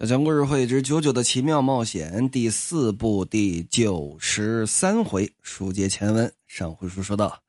[0.00, 6.32] 小强故事会之《九九的奇妙冒险》第四部第九十三回，书接前文。
[6.46, 7.42] 上回书说到，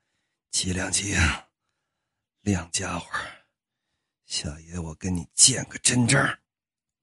[0.50, 1.18] 吉良吉影，
[2.42, 3.06] 亮家伙，
[4.26, 6.28] 小爷我跟你见个真章。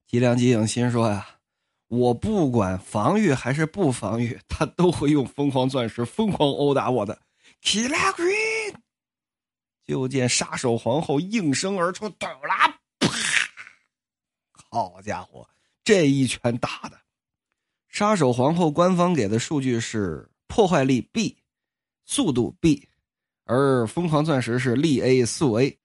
[0.09, 1.39] 吉良吉影心说呀，
[1.87, 7.23] 我不管防御还是不防御，他都会用疯狂钻石疯狂殴打我的。
[7.63, 8.75] Killer Queen，
[9.85, 12.76] 就见杀手皇后应声而出，抖啦！
[14.71, 15.49] 好家伙，
[15.85, 16.99] 这一拳打的！
[17.89, 21.39] 杀手皇后官方给的数据是破坏力 B，
[22.05, 22.89] 速度 B，
[23.45, 25.79] 而疯狂钻石是力 A 速 A，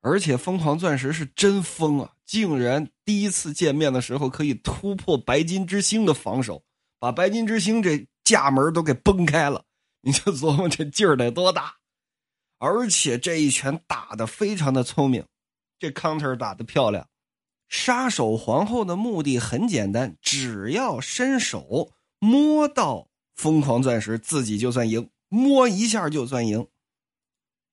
[0.00, 2.14] 而且疯狂钻石是真疯啊！
[2.24, 6.62] 竟然第一次见面的时候可以突破白金之星的防守，
[6.98, 9.64] 把白金之星这架门都给崩开了。
[10.00, 11.74] 你就琢磨这劲儿得多大！
[12.58, 15.24] 而且这一拳打的非常的聪明，
[15.78, 17.08] 这 counter 打的漂亮。
[17.68, 26.66] 杀手皇后的目的很简单，只要伸手摸到疯狂钻石，自己就算赢，摸一下就算赢。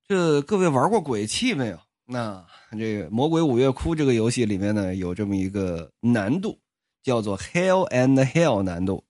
[0.07, 1.79] 这各位玩过鬼泣没有？
[2.07, 6.59] 那这个《魔鬼五月哭》这个游戏里面呢，有这么一个难度，
[7.01, 9.03] 叫做 Hell and Hell 难度。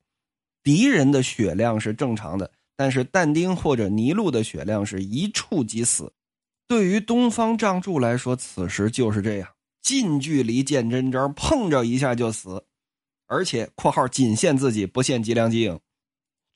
[0.63, 6.13] 敌人的血量是正常的，但是但丁或者尼禄的血量是一触即死。
[6.67, 9.49] 对于东方仗助来说，此时就是这样。
[9.86, 12.66] 近距离见真章，碰着一下就死，
[13.28, 15.80] 而且（括号仅限自己，不限吉良吉影）。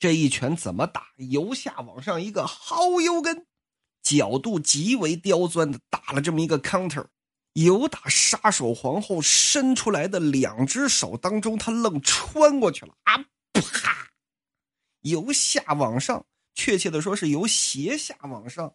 [0.00, 1.06] 这一拳怎么打？
[1.16, 3.46] 由下往上一个薅油根，
[4.02, 7.06] 角度极为刁钻的打了这么一个 counter。
[7.52, 13.16] 由打杀手皇后伸出来的两只手当中，他愣穿过去了啊！
[13.52, 14.10] 啪！
[15.02, 18.74] 由下往上，确切的说是由斜下往上。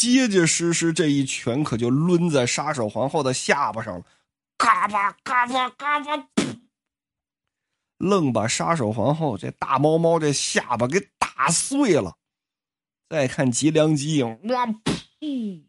[0.00, 4.02] 结结实实，这一拳可就抡在杀手皇后的下巴上了，
[4.56, 6.26] 嘎巴嘎巴嘎巴，
[7.98, 12.16] 愣把杀手皇后这大猫猫这下巴给打碎了。
[13.10, 15.64] 再看吉良吉影，哇噗，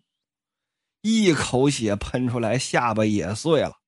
[1.02, 3.80] 一口血喷出来，下巴也碎了。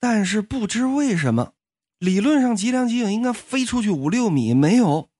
[0.00, 1.52] 但是不知为什么，
[1.98, 5.10] 理论上吉良吉影应该飞出去五六米，没有，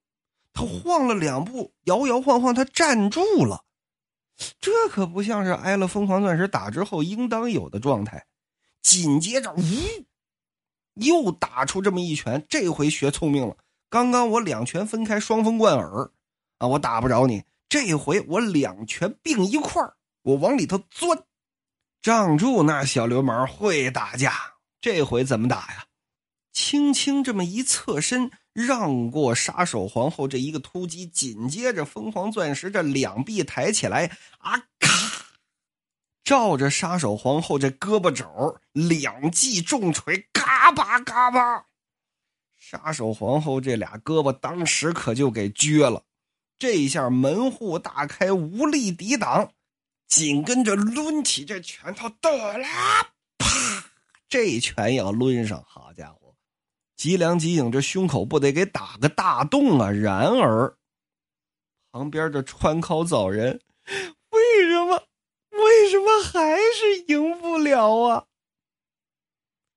[0.54, 3.65] 他晃了两步，摇摇晃晃，他站住了。
[4.60, 8.26] 这可不像是挨了疯狂钻石打之后应当有的状态。
[8.82, 9.60] 紧接着，呜，
[10.94, 12.44] 又打出这么一拳。
[12.48, 13.56] 这回学聪明了。
[13.88, 16.10] 刚刚我两拳分开，双风贯耳，
[16.58, 17.44] 啊，我打不着你。
[17.68, 19.82] 这回我两拳并一块
[20.22, 21.24] 我往里头钻。
[22.00, 24.32] 仗住那小流氓会打架，
[24.80, 25.86] 这回怎么打呀？
[26.52, 28.30] 轻轻这么一侧身。
[28.56, 35.26] 让过杀手皇后这一个突击，紧接着疯狂钻石这两臂抬起来，啊咔，
[36.24, 38.24] 照着杀手皇后这胳膊肘
[38.72, 41.66] 两记重锤，嘎巴嘎巴，
[42.56, 46.04] 杀手皇后这俩胳膊当时可就给撅了，
[46.58, 49.52] 这一下门户大开，无力抵挡，
[50.08, 53.46] 紧跟着抡起这拳头，得啦，啪，
[54.30, 56.25] 这拳要抡上，好家伙！
[56.96, 59.90] 吉良吉影这胸口不得给打个大洞啊！
[59.90, 60.76] 然而，
[61.92, 63.60] 旁边的川尻早人
[64.30, 65.02] 为什么
[65.50, 68.24] 为什么还是赢不了啊？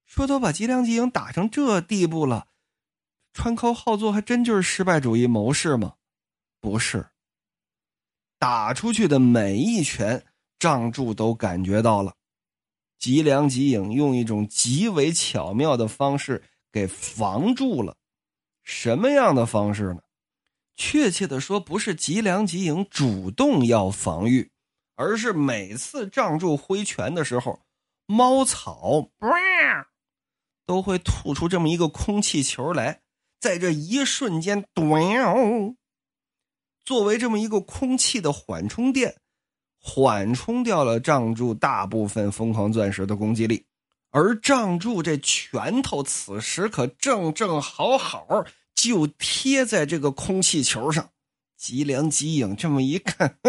[0.05, 2.47] 说都把吉良吉影打成这地步了，
[3.33, 5.95] 川尻好作还真就是失败主义谋士吗？
[6.61, 7.09] 不是，
[8.37, 10.25] 打出去的每一拳，
[10.57, 12.15] 仗助都感觉到了。
[12.97, 16.43] 吉良吉影用一种极为巧妙的方式。
[16.71, 17.95] 给防住了，
[18.63, 20.01] 什么样的方式呢？
[20.75, 24.49] 确切的说，不是吉良吉影主动要防御，
[24.95, 27.59] 而是每次仗助挥拳的时候，
[28.05, 29.09] 猫草
[30.65, 33.01] 都会吐出这么一个空气球来，
[33.39, 34.63] 在这一瞬间，
[36.85, 39.17] 作为这么一个空气的缓冲垫，
[39.81, 43.65] 缓冲掉了仗助大部分疯狂钻石的攻击力。
[44.11, 51.11] 而仗助这拳头此时可正正好好就贴在这个空气球上，
[51.55, 53.37] 吉良吉影这么一看，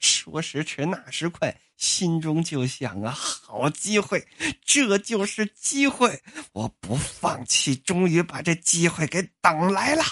[0.00, 4.28] 说时迟那时快，心中就想啊，好机会，
[4.64, 6.22] 这就是机会，
[6.52, 10.04] 我不放弃，终于把这机会给等来了。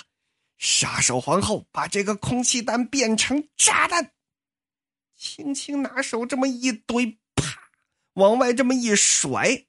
[0.56, 4.12] 杀手皇后把这个空气弹变成炸弹，
[5.14, 7.18] 轻轻拿手这么一怼。
[8.16, 9.64] 往外这么一甩，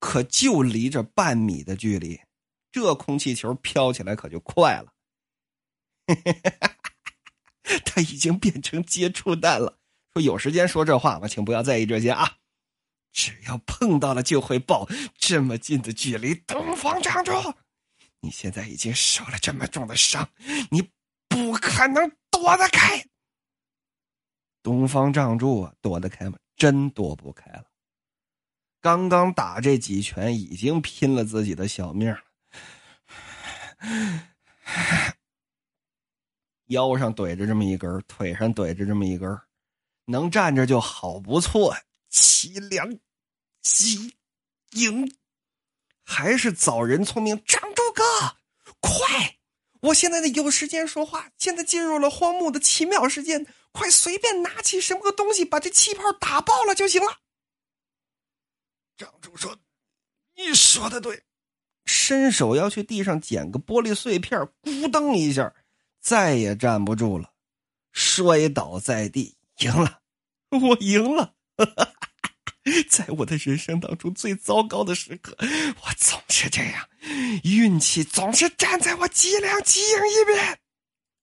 [0.00, 2.20] 可就离着半米的距离，
[2.72, 4.92] 这空气球飘起来可就快了。
[7.84, 9.78] 他已经变成接触弹了。
[10.14, 11.26] 说有时间说这话吗？
[11.26, 12.38] 请不要在意这些啊。
[13.12, 14.88] 只要碰到了就会爆。
[15.18, 17.32] 这么近的距离，东方仗主，
[18.20, 20.30] 你现在已经受了这么重的伤，
[20.70, 20.90] 你
[21.28, 23.04] 不可能躲得开。
[24.62, 26.38] 东方仗主啊，躲得开吗？
[26.56, 27.64] 真躲不开了。
[28.80, 32.20] 刚刚打这几拳，已经拼了自己的小命了。
[36.66, 39.38] 腰上怼着这么一根，腿上怼着这么一根，
[40.06, 41.76] 能站着就好不错。
[42.10, 42.98] 凄凉，
[43.60, 44.16] 极
[44.72, 45.14] 影，
[46.02, 47.40] 还是早人聪明。
[47.44, 48.02] 张柱哥，
[48.80, 49.35] 快！
[49.82, 51.30] 我现在有时间说话。
[51.38, 57.18] 现在进入了荒木的奇妙时间，快随便拿起什么个东西，把这气泡打爆了就行了。
[58.96, 59.58] 张主说
[60.36, 61.22] ：“你说的对。”
[61.84, 65.54] 伸手要去地上捡个玻璃碎片，咕噔一下，
[66.00, 67.32] 再也站不住了，
[67.92, 70.00] 摔倒在地，赢了，
[70.50, 71.34] 我赢了。
[72.90, 76.88] 在我的人生当中最糟糕的时刻，我总是这样，
[77.44, 80.58] 运气总是站在我脊梁脊影一边。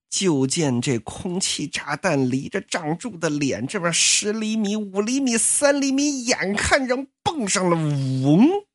[0.10, 8.66] 就见这空气炸弹离着张柱的脸这么十厘米、五厘米、三厘米，眼看着蹦上了，嗡，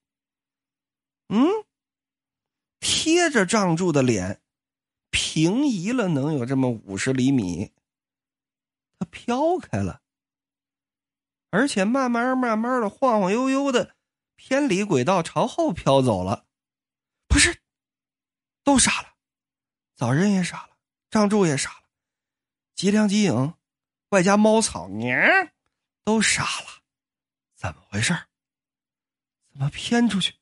[1.29, 1.49] 嗯，
[2.81, 4.41] 贴着张柱的脸，
[5.11, 7.71] 平移了能有这么五十厘米，
[8.99, 10.03] 它飘开了。
[11.51, 13.97] 而且慢慢慢慢的晃晃悠悠的
[14.37, 16.47] 偏离轨道朝后飘走了，
[17.27, 17.61] 不是，
[18.63, 19.15] 都傻了，
[19.95, 20.77] 早人也傻了，
[21.11, 21.89] 张柱也傻了，
[22.75, 23.55] 吉良吉影，
[24.11, 25.19] 外加猫草娘
[26.05, 26.83] 都傻了，
[27.55, 28.15] 怎么回事
[29.51, 30.35] 怎么偏出去？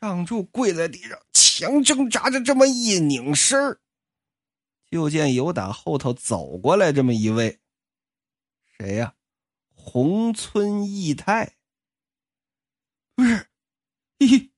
[0.00, 3.78] 张柱跪在地上，强挣扎着，这么一拧身
[4.90, 7.58] 就见有打后头走过来这么一位，
[8.78, 9.14] 谁呀？
[9.86, 11.56] 红村义太，
[13.14, 13.48] 不是
[14.18, 14.50] 义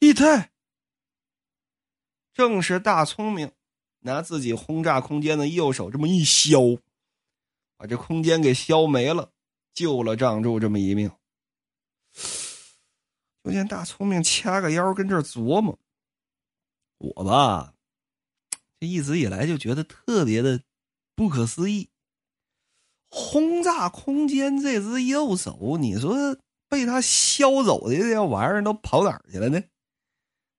[0.00, 0.52] 义太，
[2.32, 3.52] 正是大聪明，
[4.00, 6.82] 拿自己轰炸空间的右手这么一削，
[7.76, 9.32] 把这空间给削没了，
[9.72, 11.10] 救了仗柱这么一命。
[13.44, 15.78] 就见大聪明掐个腰，跟这琢磨：
[16.98, 17.74] 我吧，
[18.80, 20.62] 这一直以来就觉得特别的
[21.14, 21.90] 不可思议。
[23.16, 26.36] 轰炸空间这只右手，你说
[26.68, 29.62] 被他削走的这玩意儿都跑哪儿去了呢？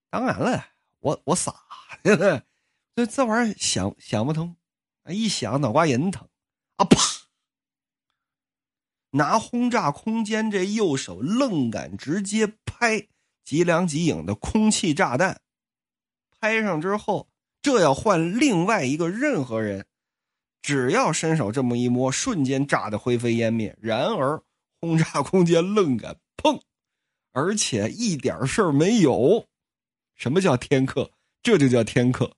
[0.08, 0.64] 当然了，
[1.00, 1.54] 我我傻，
[2.02, 4.56] 这这玩意儿想想不通，
[5.08, 6.26] 一想脑瓜仁疼
[6.76, 6.84] 啊！
[6.86, 6.98] 啪！
[9.10, 13.08] 拿轰炸空间这右手愣敢直接拍
[13.44, 15.42] 吉良吉影的空气炸弹，
[16.40, 17.28] 拍上之后，
[17.60, 19.86] 这要换另外一个任何人。
[20.66, 23.78] 只要伸手这么一摸，瞬间炸得灰飞烟灭。
[23.80, 24.42] 然而
[24.80, 26.60] 轰炸空间愣敢碰，
[27.30, 29.46] 而且一点事儿没有。
[30.16, 31.12] 什么叫天克？
[31.40, 32.34] 这就叫天克。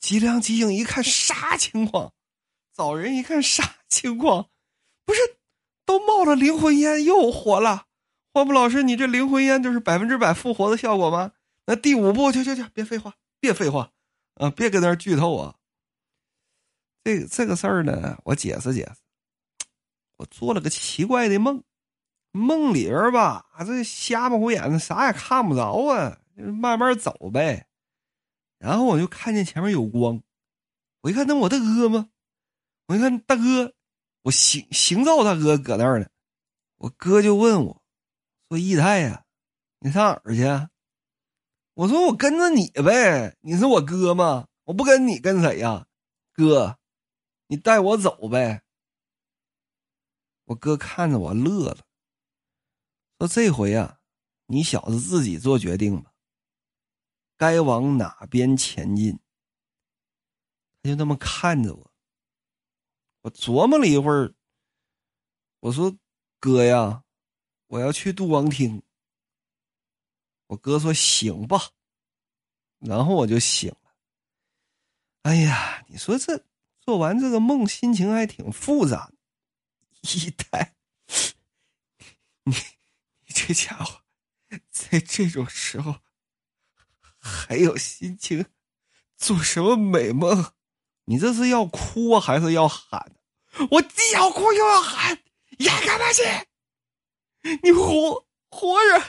[0.00, 2.12] 吉良吉影一看啥情况？
[2.72, 4.48] 早人一看啥情况？
[5.06, 5.20] 不是
[5.86, 7.86] 都冒了灵魂烟又活了？
[8.32, 11.30] 花木老师，你这灵魂烟就是百分之百复活的效果吗？
[11.66, 13.92] 那第五步，去去去，别废话，别废话，
[14.34, 15.54] 啊，别搁那剧透啊！
[17.04, 18.94] 这这个事儿呢，我解释解释。
[20.16, 21.62] 我做了个奇怪的梦，
[22.32, 27.66] 梦里边吧，这瞎模糊眼的，啥也看不着啊，慢慢走呗。
[28.58, 30.22] 然后我就看见前面有光，
[31.02, 32.08] 我一看，那我大哥吗？
[32.86, 33.74] 我一看大哥，
[34.22, 36.06] 我行行造大哥搁那儿呢。
[36.78, 37.82] 我哥就问我，
[38.48, 39.24] 说：“义太呀，
[39.80, 40.42] 你上哪儿去？”
[41.74, 44.46] 我说：“我跟着你呗，你是我哥吗？
[44.64, 45.86] 我不跟你跟谁呀，
[46.32, 46.78] 哥。”
[47.46, 48.62] 你带我走呗！
[50.44, 51.86] 我哥看着我乐了，
[53.18, 54.00] 说：“这回啊，
[54.46, 56.12] 你小子自己做决定吧，
[57.36, 59.18] 该往哪边前进。”
[60.82, 61.92] 他就那么看着我，
[63.22, 64.34] 我琢磨了一会儿，
[65.60, 65.96] 我说
[66.38, 67.04] ：“哥呀，
[67.68, 68.82] 我要去杜王厅。”
[70.48, 71.70] 我哥说：“行吧。”
[72.80, 73.96] 然后我就醒了。
[75.22, 76.44] 哎呀，你说这……
[76.84, 79.10] 做完这个梦，心情还挺复杂。
[80.02, 80.74] 一代，
[82.44, 84.02] 你你这家伙，
[84.70, 86.00] 在这种时候
[87.18, 88.44] 还有心情
[89.16, 90.52] 做什么美梦？
[91.06, 93.16] 你这是要哭还是要喊？
[93.70, 95.22] 我既要哭又要喊，
[95.58, 96.22] 演干嘛去？
[97.62, 99.00] 你活活人，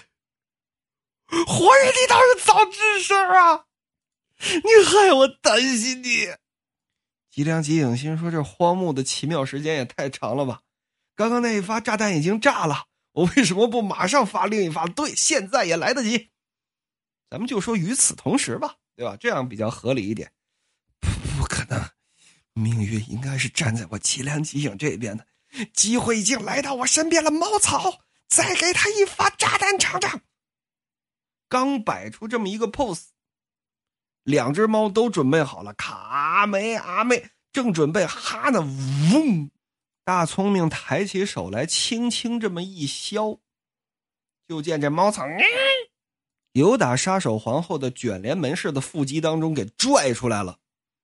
[1.46, 3.66] 活人，你倒是早吱声啊！
[4.40, 6.36] 你害我担心你。
[7.36, 10.62] 吉良吉影心说：“这荒木的奇妙时间也太长了吧！
[11.18, 14.86] 刚刚那一发炸弹已经炸了，我为什么不马上发另一发？
[14.86, 16.30] 对，现在也来得及。
[17.30, 19.18] 咱们就说与此同时吧，对吧？
[19.20, 20.32] 这样比较合理一点。
[21.38, 21.78] 不，可能，
[22.54, 25.28] 命运应该是站在我吉良吉影这边的。
[25.74, 28.00] 机会已经来到我身边了，猫草，
[28.30, 30.22] 再给他一发炸弹尝尝。
[31.50, 33.08] 刚摆出这么一个 pose，
[34.26, 35.74] 两只猫都准备好了。
[35.74, 39.50] 卡梅阿妹正准备哈呢，嗡！
[40.04, 43.40] 大聪明抬起手来，轻轻这么一削，
[44.48, 45.24] 就见这猫草
[46.52, 50.58] 由打杀手皇后的卷帘门似的腹肌当中给拽出来了，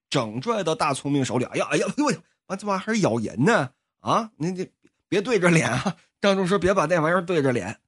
[0.10, 1.46] 整拽到大聪明手里。
[1.46, 3.72] 哎呀哎呀，哎呦，完这玩意还是咬人呢！
[4.02, 4.70] 啊，你你
[5.08, 5.98] 别对着脸啊！
[6.22, 7.80] 张仲说别把那玩意儿对着脸，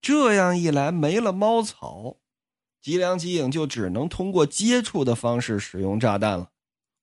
[0.00, 2.16] 这样一来没了猫草，
[2.84, 6.50] 吉良吉影就只能通过接触的方式使用炸弹了，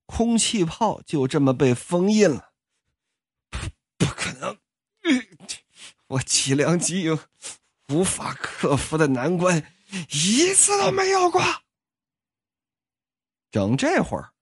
[0.05, 2.51] 空气炮就这么被封印了。
[3.97, 4.55] 不可能，
[6.05, 7.17] 我吉良吉影
[7.89, 9.73] 无法克服的难关
[10.11, 11.41] 一次都没有过。
[13.49, 14.33] 整这会儿，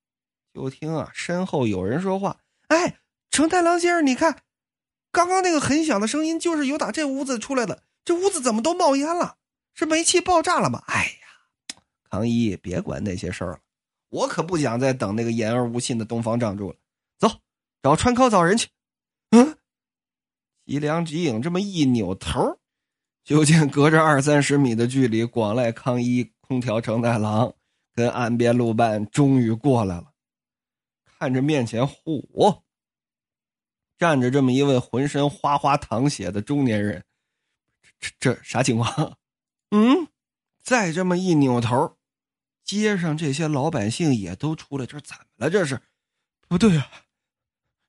[0.53, 2.99] 就听啊，身后有人说话，哎。
[3.31, 4.41] 成太郎先生，你看，
[5.11, 7.83] 刚刚那个很响的声音就是由打这屋子出来的。
[8.03, 9.37] 这屋子怎么都冒烟了？
[9.73, 10.83] 是煤气爆炸了吗？
[10.87, 11.18] 哎
[12.09, 13.59] 唐，一，别管那些事儿了，
[14.09, 16.77] 我可不想再等那个言而无信的东方仗住了。
[17.17, 17.29] 走，
[17.83, 18.67] 找川尻找人去。
[19.31, 19.55] 嗯，
[20.65, 22.59] 吉良吉影这么一扭头，
[23.23, 27.53] 就见隔着二三十米的距离，广濑康一、空调成太郎
[27.93, 30.11] 跟岸边路伴终于过来了，
[31.05, 32.61] 看着面前，嚯！
[33.97, 37.03] 站着这么一位浑身哗哗淌血的中年人，
[37.99, 39.17] 这这啥情况？
[39.71, 40.07] 嗯，
[40.63, 41.97] 再这么一扭头，
[42.69, 45.49] 街上这些老百姓也都出来，这怎么了？
[45.49, 45.81] 这是
[46.47, 46.87] 不对啊！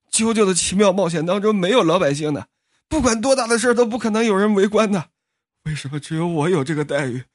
[0.09, 2.47] 啾啾的奇妙冒险当中没有老百姓的，
[2.87, 5.11] 不管多大的事都不可能有人围观的。
[5.65, 7.25] 为什么只有我有这个待遇？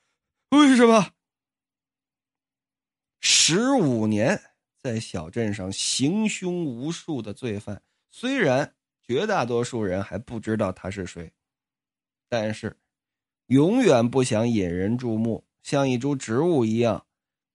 [0.50, 1.12] 为什么？
[3.20, 4.42] 十五年
[4.82, 7.80] 在小镇上行凶无数的罪犯。
[8.10, 11.32] 虽然绝大多数人还不知道他是谁，
[12.28, 12.76] 但是
[13.46, 17.06] 永远不想引人注目，像一株植物一样，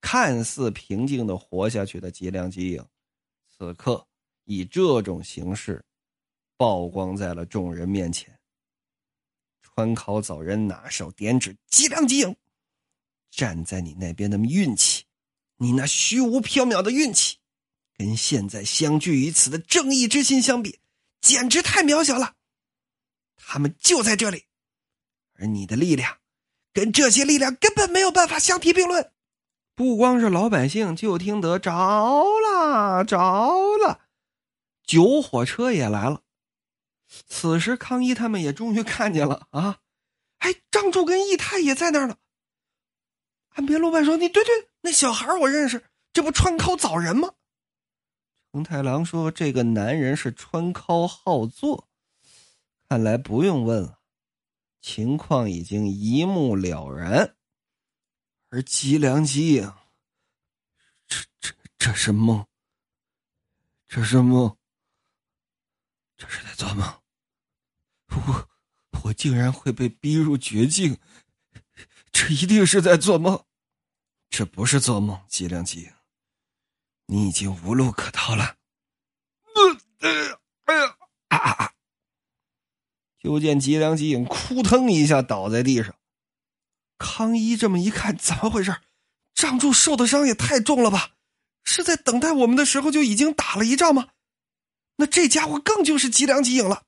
[0.02, 2.86] 看似平静的活下去的吉良吉影，
[3.48, 4.06] 此刻
[4.44, 5.82] 以这种形式
[6.58, 8.38] 曝光在了众人面前。
[9.62, 12.36] 川考早人拿手点指吉良吉影，
[13.30, 15.04] 站在你那边的运气，
[15.56, 17.38] 你那虚无缥缈的运气。
[17.94, 20.80] 跟现在相聚于此的正义之心相比，
[21.20, 22.34] 简直太渺小了。
[23.36, 24.46] 他们就在这里，
[25.34, 26.18] 而你的力量，
[26.72, 29.12] 跟这些力量根本没有办法相提并论。
[29.74, 33.18] 不光是老百姓，就听得着了，着
[33.78, 34.00] 了，
[34.84, 36.22] 九火车也来了。
[37.26, 39.78] 此时康一他们也终于看见了啊！
[40.38, 42.16] 哎，张柱跟义太也在那儿呢。
[43.50, 47.32] 安别路伴说：“你对对，那小孩我认识，这不川口早人吗？”
[48.52, 51.88] 成太郎说：“这个男人是川尻好作，
[52.88, 53.98] 看来不用问了，
[54.80, 57.36] 情况已经一目了然。
[58.52, 59.72] 而吉良吉影，
[61.08, 62.46] 这这这是梦，
[63.88, 64.58] 这是梦，
[66.18, 67.00] 这是在做梦。
[68.08, 68.50] 我
[69.04, 71.00] 我竟然会被逼入绝境，
[72.12, 73.42] 这一定是在做梦，
[74.28, 75.92] 这不是做梦，吉良吉影。”
[77.08, 78.58] 你已经无路可逃了！
[80.00, 81.74] 呃，哎呀，啊啊啊！
[83.18, 85.94] 就见吉良吉影扑腾一下倒在地上。
[87.02, 88.76] 康一这么一看，怎么回事？
[89.34, 91.10] 仗助受的伤也太重了吧？
[91.64, 94.08] 是在等待我们的时候就已经打了一仗吗？
[94.96, 96.82] 那这家伙更就是吉良吉影了。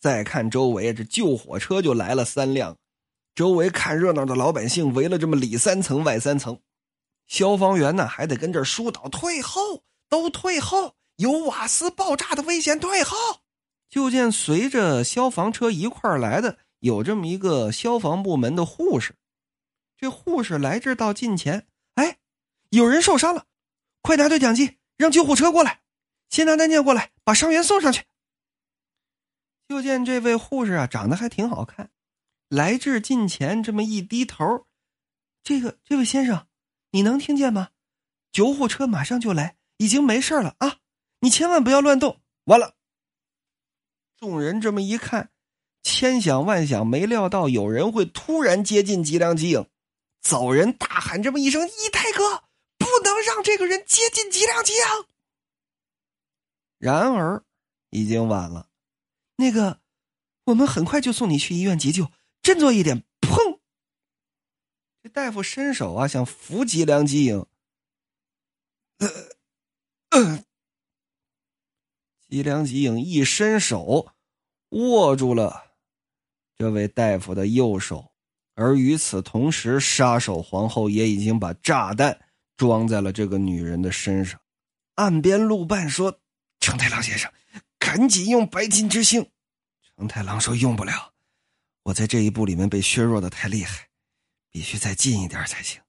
[0.00, 2.76] 再看周围，这救火车就来了三辆，
[3.34, 6.60] 周围看热闹的老百姓围了这么里三层外三层。
[7.26, 13.16] 消防员呢，还得跟这疏导，退后，都退后，有瓦斯爆炸的危险，退后。
[13.88, 19.14] 就见随着消防车一块来的，有这么一个消防部门的护士。
[19.96, 22.18] 这护士来这到近前，哎，
[22.70, 23.46] 有人受伤了，
[24.02, 25.82] 快拿对讲机，让救护车过来，
[26.28, 28.04] 先拿担架过来，把伤员送上去。
[29.68, 31.90] 就见这位护士啊，长得还挺好看，
[32.48, 34.66] 来至近前，这么一低头，
[35.42, 36.46] 这个这位先生。
[36.92, 37.70] 你能听见吗？
[38.32, 40.78] 救护车马上就来，已经没事了啊！
[41.20, 42.20] 你千万不要乱动。
[42.44, 42.76] 完了，
[44.16, 45.30] 众人这么一看，
[45.86, 49.68] 千想万想，没料到有人会突然接近吉良吉影。
[50.20, 52.42] 走人大喊这么一声：“一太哥，
[52.76, 54.80] 不能让这个人接近吉良吉影。”
[56.78, 57.44] 然而，
[57.90, 58.68] 已经晚了。
[59.36, 59.78] 那个，
[60.46, 62.10] 我们很快就送你去医院急救，
[62.42, 63.60] 振作一点。”砰！
[65.04, 67.46] 这大夫伸手啊，想扶吉良吉影。
[68.98, 70.44] 呃，
[72.28, 74.12] 吉良吉影一伸手，
[74.70, 75.65] 握住了
[76.56, 78.12] 这位大夫的右手，
[78.54, 82.18] 而与此同时，杀手皇后也已经把炸弹
[82.56, 84.40] 装在了这个女人的身上。
[84.94, 86.20] 岸边路伴说
[86.60, 87.30] ：“成太郎先生，
[87.78, 89.30] 赶紧用白金之星。”
[89.96, 91.12] 成太郎说：“用不了，
[91.82, 93.88] 我在这一步里面被削弱的太厉害，
[94.50, 95.80] 必须再近一点才行。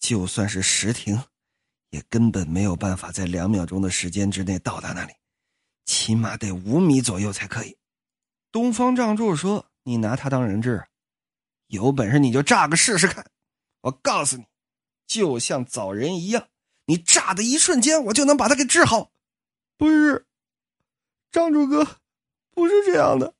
[0.00, 1.22] 就算是石庭。”
[1.90, 5.12] 也根本没有办法在两秒钟的时间之内到达那里，
[5.84, 7.76] 起码得五米左右才可以。
[8.50, 10.84] 东方仗助说：“你拿他当人质，
[11.68, 13.24] 有本事你就炸个试试看！
[13.82, 14.44] 我告诉你，
[15.06, 16.48] 就像找人一样，
[16.86, 19.12] 你炸的一瞬间，我就能把他给治好。”
[19.76, 20.26] 不是，
[21.30, 21.98] 张主哥，
[22.52, 23.34] 不是这样的，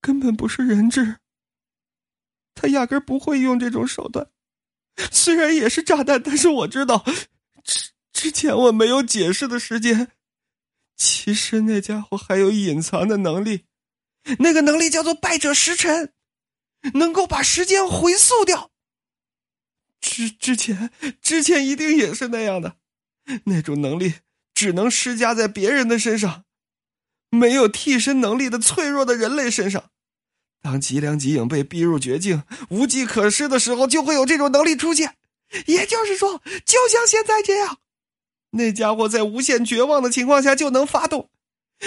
[0.00, 1.18] 根本不是人质，
[2.54, 4.30] 他压根不会用这种手段。
[5.10, 7.04] 虽然也是炸弹，但是我知道，
[7.64, 10.12] 之之前我没有解释的时间。
[10.96, 13.66] 其实那家伙还有隐藏的能力，
[14.38, 16.12] 那个能力叫做败者时辰，
[16.94, 18.70] 能够把时间回溯掉。
[20.00, 20.90] 之之前
[21.20, 22.76] 之前一定也是那样的，
[23.44, 24.14] 那种能力
[24.54, 26.44] 只能施加在别人的身上，
[27.30, 29.90] 没有替身能力的脆弱的人类身上。
[30.62, 35.16] 当吉良吉影被逼入绝境、无计可施的时候，就会有这种能力出现。
[35.66, 37.78] 也就是说，就像现在这样，
[38.50, 41.30] 那家伙在无限绝望的情况下就能发动，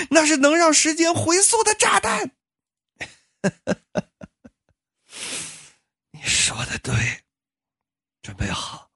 [0.09, 2.31] 那是能让时间回溯的炸弹。
[6.11, 7.23] 你说的对，
[8.21, 8.91] 准备好，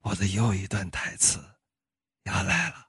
[0.00, 1.38] 我的又一段台词
[2.24, 2.88] 要来了。